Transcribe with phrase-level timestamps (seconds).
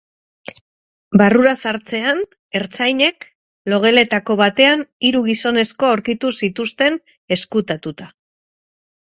[1.21, 2.23] Barrura sartzean,
[2.59, 3.27] ertzainek
[3.75, 6.99] logeletako batean hiru gizonezko aurkitu zituzten
[7.39, 8.11] ezkutatuta.